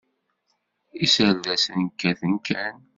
Iserdasen 1.03 1.81
kkaten 1.91 2.33
kan. 2.47 2.77